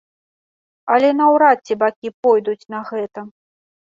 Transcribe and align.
Але 0.93 1.11
наўрад 1.19 1.57
ці 1.65 1.73
бакі 1.83 2.13
пойдуць 2.27 2.61
на 2.77 2.81
гэта. 2.89 3.19